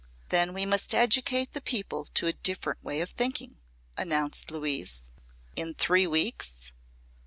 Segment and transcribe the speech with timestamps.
[0.29, 3.57] "Then we must educate the people to a different way of thinking,"
[3.95, 5.07] announced Louise.
[5.55, 6.71] "In three weeks?"